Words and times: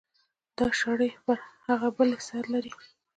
دا 0.57 0.67
شړۍ 0.79 1.11
پر 1.23 1.37
هغې 1.67 1.89
بلې 1.95 2.19
سر 2.27 2.43
لري. 2.53 2.71